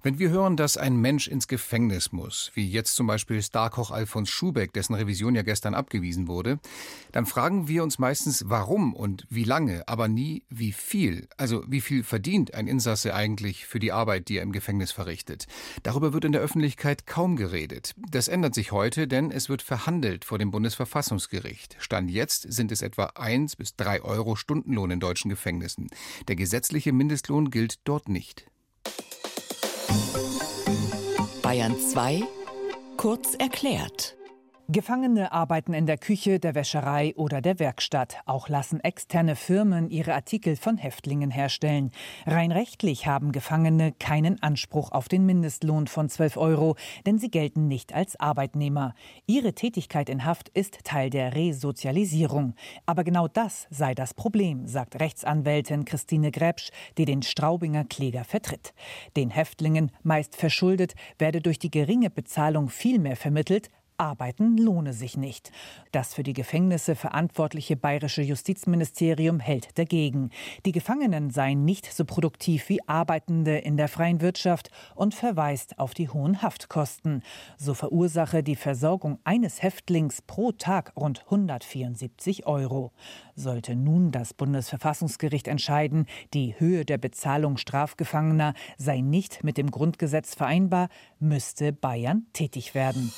[0.00, 4.30] Wenn wir hören, dass ein Mensch ins Gefängnis muss, wie jetzt zum Beispiel Starkoch Alfons
[4.30, 6.60] Schubeck, dessen Revision ja gestern abgewiesen wurde,
[7.10, 11.26] dann fragen wir uns meistens, warum und wie lange, aber nie, wie viel.
[11.36, 15.48] Also wie viel verdient ein Insasse eigentlich für die Arbeit, die er im Gefängnis verrichtet.
[15.82, 17.96] Darüber wird in der Öffentlichkeit kaum geredet.
[18.08, 21.74] Das ändert sich heute, denn es wird verhandelt vor dem Bundesverfassungsgericht.
[21.80, 25.88] Stand jetzt sind es etwa eins bis drei Euro Stundenlohn in deutschen Gefängnissen.
[26.28, 28.46] Der gesetzliche Mindestlohn gilt dort nicht.
[31.48, 32.24] Bayern 2
[32.98, 34.17] kurz erklärt.
[34.70, 38.18] Gefangene arbeiten in der Küche, der Wäscherei oder der Werkstatt.
[38.26, 41.90] Auch lassen externe Firmen ihre Artikel von Häftlingen herstellen.
[42.26, 46.76] Rein rechtlich haben Gefangene keinen Anspruch auf den Mindestlohn von 12 Euro,
[47.06, 48.94] denn sie gelten nicht als Arbeitnehmer.
[49.26, 52.52] Ihre Tätigkeit in Haft ist Teil der Resozialisierung.
[52.84, 58.74] Aber genau das sei das Problem, sagt Rechtsanwältin Christine Gräbsch, die den Straubinger Kläger vertritt.
[59.16, 65.16] Den Häftlingen, meist verschuldet, werde durch die geringe Bezahlung viel mehr vermittelt, Arbeiten lohne sich
[65.16, 65.50] nicht.
[65.92, 70.30] Das für die Gefängnisse verantwortliche bayerische Justizministerium hält dagegen.
[70.64, 75.94] Die Gefangenen seien nicht so produktiv wie Arbeitende in der freien Wirtschaft und verweist auf
[75.94, 77.22] die hohen Haftkosten.
[77.56, 82.92] So verursache die Versorgung eines Häftlings pro Tag rund 174 Euro.
[83.34, 90.34] Sollte nun das Bundesverfassungsgericht entscheiden, die Höhe der Bezahlung Strafgefangener sei nicht mit dem Grundgesetz
[90.34, 90.88] vereinbar,
[91.18, 93.12] müsste Bayern tätig werden.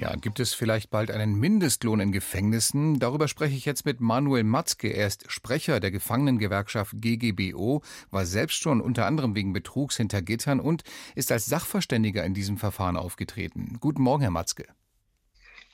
[0.00, 2.98] Tja, gibt es vielleicht bald einen Mindestlohn in Gefängnissen?
[3.00, 4.88] Darüber spreche ich jetzt mit Manuel Matzke.
[4.88, 10.58] Er ist Sprecher der Gefangenengewerkschaft GGBO, war selbst schon unter anderem wegen Betrugs hinter Gittern
[10.58, 10.84] und
[11.14, 13.76] ist als Sachverständiger in diesem Verfahren aufgetreten.
[13.78, 14.68] Guten Morgen, Herr Matzke.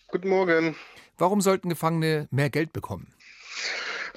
[0.09, 0.75] Guten Morgen.
[1.19, 3.15] Warum sollten Gefangene mehr Geld bekommen?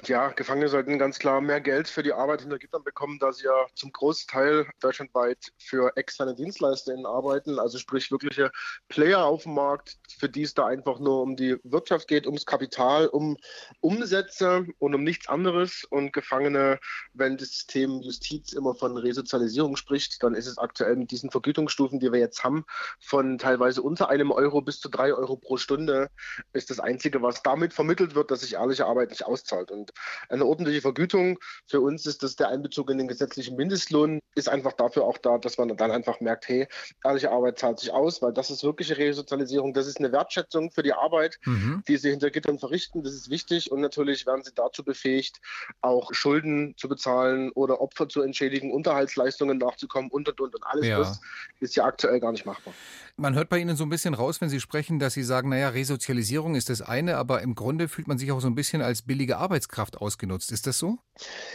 [0.06, 3.44] Ja, Gefangene sollten ganz klar mehr Geld für die Arbeit hinter Gittern bekommen, da sie
[3.44, 8.50] ja zum Großteil deutschlandweit für externe DienstleisterInnen arbeiten, also sprich wirkliche
[8.88, 12.46] Player auf dem Markt, für die es da einfach nur um die Wirtschaft geht, ums
[12.46, 13.36] Kapital, um
[13.80, 15.84] Umsätze und um nichts anderes.
[15.90, 16.78] Und Gefangene,
[17.12, 22.00] wenn das System Justiz immer von Resozialisierung spricht, dann ist es aktuell mit diesen Vergütungsstufen,
[22.00, 22.64] die wir jetzt haben,
[23.00, 26.08] von teilweise unter einem Euro bis zu drei Euro pro Stunde,
[26.54, 29.70] ist das Einzige, was damit vermittelt wird, dass sich ehrliche Arbeit nicht auszahlt.
[29.70, 29.89] Und
[30.28, 31.38] eine ordentliche Vergütung.
[31.66, 35.38] Für uns ist das der Einbezug in den gesetzlichen Mindestlohn, ist einfach dafür auch da,
[35.38, 36.66] dass man dann einfach merkt, hey,
[37.04, 40.82] ehrliche Arbeit zahlt sich aus, weil das ist wirkliche Resozialisierung, das ist eine Wertschätzung für
[40.82, 41.82] die Arbeit, mhm.
[41.88, 45.40] die sie hinter Gittern verrichten, das ist wichtig und natürlich werden sie dazu befähigt,
[45.80, 50.86] auch Schulden zu bezahlen oder Opfer zu entschädigen, Unterhaltsleistungen nachzukommen und und und und alles
[50.86, 50.98] ja.
[50.98, 51.20] das
[51.60, 52.74] ist ja aktuell gar nicht machbar.
[53.16, 55.68] Man hört bei Ihnen so ein bisschen raus, wenn Sie sprechen, dass Sie sagen, naja,
[55.68, 59.02] Resozialisierung ist das eine, aber im Grunde fühlt man sich auch so ein bisschen als
[59.02, 60.52] billige Arbeitskraft ausgenutzt.
[60.52, 60.98] Ist das so?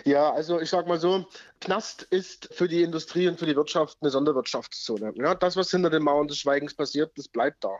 [0.03, 1.25] Ja, also ich sage mal so,
[1.61, 5.13] Knast ist für die Industrie und für die Wirtschaft eine Sonderwirtschaftszone.
[5.15, 7.71] Ja, das, was hinter den Mauern des Schweigens passiert, das bleibt da.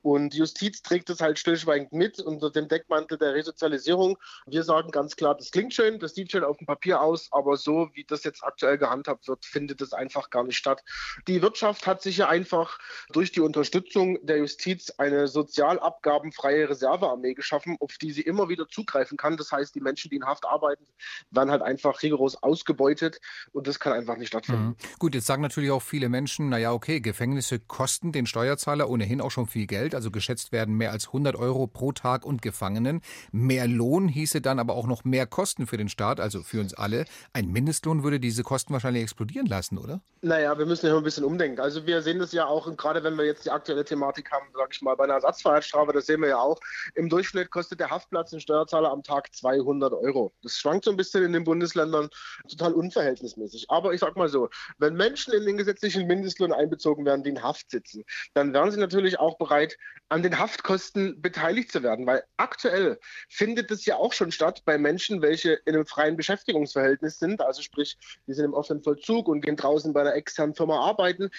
[0.00, 4.16] Und die Justiz trägt das halt stillschweigend mit unter dem Deckmantel der Resozialisierung.
[4.46, 7.56] Wir sagen ganz klar, das klingt schön, das sieht schön auf dem Papier aus, aber
[7.56, 10.82] so wie das jetzt aktuell gehandhabt wird, findet es einfach gar nicht statt.
[11.28, 12.78] Die Wirtschaft hat sich ja einfach
[13.10, 19.18] durch die Unterstützung der Justiz eine sozialabgabenfreie Reservearmee geschaffen, auf die sie immer wieder zugreifen
[19.18, 19.36] kann.
[19.36, 20.86] Das heißt, die Menschen, die in Haft arbeiten,
[21.34, 23.20] werden halt einfach rigoros ausgebeutet
[23.52, 24.66] und das kann einfach nicht stattfinden.
[24.66, 24.76] Mhm.
[24.98, 29.30] Gut, jetzt sagen natürlich auch viele Menschen, naja, okay, Gefängnisse kosten den Steuerzahler ohnehin auch
[29.30, 33.00] schon viel Geld, also geschätzt werden mehr als 100 Euro pro Tag und Gefangenen.
[33.32, 36.74] Mehr Lohn hieße dann aber auch noch mehr Kosten für den Staat, also für uns
[36.74, 37.04] alle.
[37.32, 40.00] Ein Mindestlohn würde diese Kosten wahrscheinlich explodieren lassen, oder?
[40.22, 41.60] Naja, wir müssen ja ein bisschen umdenken.
[41.60, 44.70] Also wir sehen das ja auch, gerade wenn wir jetzt die aktuelle Thematik haben, sage
[44.72, 46.60] ich mal, bei einer Ersatzfreiheitsstrafe, das sehen wir ja auch,
[46.94, 50.32] im Durchschnitt kostet der Haftplatz den Steuerzahler am Tag 200 Euro.
[50.42, 52.08] Das schwankt so ein bisschen in den Bundesländern
[52.48, 53.66] total unverhältnismäßig.
[53.70, 54.48] Aber ich sage mal so,
[54.78, 58.04] wenn Menschen in den gesetzlichen Mindestlohn einbezogen werden, die in Haft sitzen,
[58.34, 59.76] dann wären sie natürlich auch bereit,
[60.08, 64.78] an den Haftkosten beteiligt zu werden, weil aktuell findet es ja auch schon statt bei
[64.78, 67.96] Menschen, welche in einem freien Beschäftigungsverhältnis sind, also sprich,
[68.26, 71.30] die sind im offenen Vollzug und gehen draußen bei einer externen Firma arbeiten,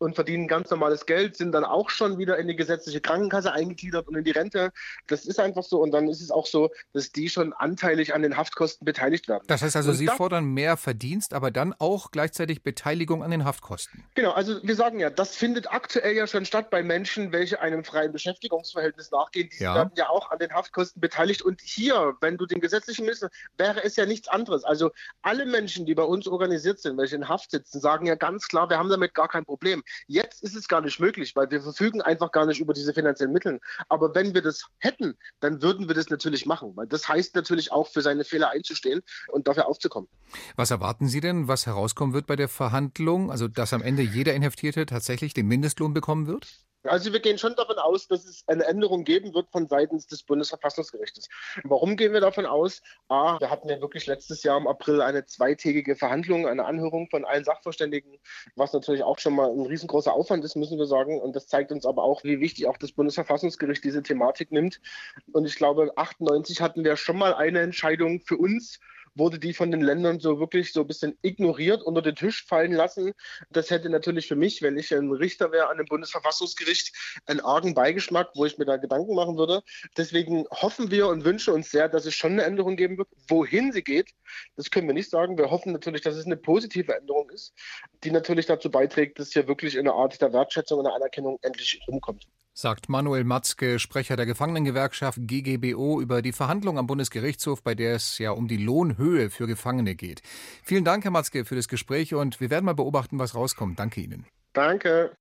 [0.00, 4.08] und verdienen ganz normales Geld, sind dann auch schon wieder in die gesetzliche Krankenkasse eingegliedert
[4.08, 4.72] und in die Rente.
[5.06, 5.80] Das ist einfach so.
[5.80, 9.44] Und dann ist es auch so, dass die schon anteilig an den Haftkosten beteiligt werden.
[9.46, 13.44] Das heißt also, und Sie fordern mehr Verdienst, aber dann auch gleichzeitig Beteiligung an den
[13.44, 14.04] Haftkosten.
[14.14, 17.84] Genau, also wir sagen ja, das findet aktuell ja schon statt bei Menschen, welche einem
[17.84, 19.50] freien Beschäftigungsverhältnis nachgehen.
[19.50, 19.74] Die ja.
[19.74, 21.42] werden ja auch an den Haftkosten beteiligt.
[21.42, 24.64] Und hier, wenn du den gesetzlichen Minister, wäre es ja nichts anderes.
[24.64, 24.90] Also
[25.22, 28.70] alle Menschen, die bei uns organisiert sind, welche in Haft sitzen, sagen ja ganz klar,
[28.70, 29.82] wir haben damit gar kein Problem.
[30.06, 33.32] Jetzt ist es gar nicht möglich, weil wir verfügen einfach gar nicht über diese finanziellen
[33.32, 33.60] Mittel.
[33.88, 37.72] Aber wenn wir das hätten, dann würden wir das natürlich machen, weil das heißt natürlich
[37.72, 40.08] auch für seine Fehler einzustehen und dafür aufzukommen.
[40.56, 43.30] Was erwarten Sie denn, was herauskommen wird bei der Verhandlung?
[43.30, 46.46] Also, dass am Ende jeder Inhaftierte tatsächlich den Mindestlohn bekommen wird?
[46.84, 50.22] Also wir gehen schon davon aus, dass es eine Änderung geben wird von seitens des
[50.22, 51.28] Bundesverfassungsgerichtes.
[51.64, 52.80] Warum gehen wir davon aus?
[53.08, 57.26] A, wir hatten ja wirklich letztes Jahr im April eine zweitägige Verhandlung, eine Anhörung von
[57.26, 58.18] allen Sachverständigen,
[58.56, 61.20] was natürlich auch schon mal ein riesengroßer Aufwand ist, müssen wir sagen.
[61.20, 64.80] Und das zeigt uns aber auch, wie wichtig auch das Bundesverfassungsgericht diese Thematik nimmt.
[65.32, 68.80] Und ich glaube, 98 hatten wir schon mal eine Entscheidung für uns,
[69.14, 72.72] wurde die von den Ländern so wirklich so ein bisschen ignoriert, unter den Tisch fallen
[72.72, 73.12] lassen.
[73.50, 76.92] Das hätte natürlich für mich, wenn ich ein Richter wäre an dem Bundesverfassungsgericht,
[77.26, 79.62] einen argen Beigeschmack, wo ich mir da Gedanken machen würde.
[79.96, 83.08] Deswegen hoffen wir und wünschen uns sehr, dass es schon eine Änderung geben wird.
[83.28, 84.10] Wohin sie geht,
[84.56, 85.38] das können wir nicht sagen.
[85.38, 87.52] Wir hoffen natürlich, dass es eine positive Änderung ist,
[88.04, 91.80] die natürlich dazu beiträgt, dass hier wirklich eine Art der Wertschätzung und der Anerkennung endlich
[91.86, 97.94] umkommt sagt Manuel Matzke, Sprecher der Gefangenengewerkschaft GGBO, über die Verhandlung am Bundesgerichtshof, bei der
[97.94, 100.22] es ja um die Lohnhöhe für Gefangene geht.
[100.62, 103.78] Vielen Dank, Herr Matzke, für das Gespräch und wir werden mal beobachten, was rauskommt.
[103.78, 104.26] Danke Ihnen.
[104.52, 105.16] Danke.